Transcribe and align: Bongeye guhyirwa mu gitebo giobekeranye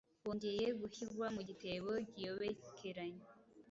Bongeye 0.23 0.65
guhyirwa 0.79 1.25
mu 1.35 1.41
gitebo 1.49 1.91
giobekeranye 2.15 3.23